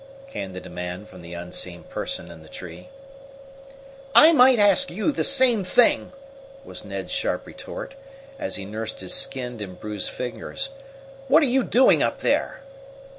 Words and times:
came 0.31 0.51
the 0.53 0.59
demand 0.59 1.07
from 1.07 1.21
the 1.21 1.35
unseen 1.35 1.83
person 1.83 2.31
in 2.31 2.41
the 2.41 2.49
tree. 2.49 2.89
"I 4.15 4.33
might 4.33 4.57
ask 4.57 4.89
you 4.89 5.11
the 5.11 5.23
same 5.23 5.63
thing," 5.63 6.11
was 6.65 6.83
Ned's 6.83 7.11
sharp 7.11 7.45
retort, 7.45 7.93
as 8.39 8.55
he 8.55 8.65
nursed 8.65 9.01
his 9.01 9.13
skinned 9.13 9.61
and 9.61 9.79
bruised 9.79 10.09
fingers. 10.09 10.71
"What 11.27 11.43
are 11.43 11.45
you 11.45 11.63
doing 11.63 12.01
up 12.01 12.21
there?" 12.21 12.61